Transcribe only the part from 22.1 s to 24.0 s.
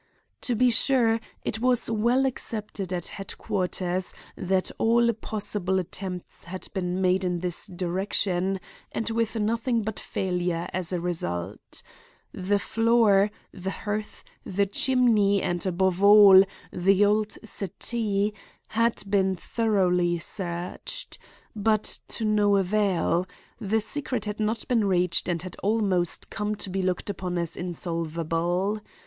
no avail. The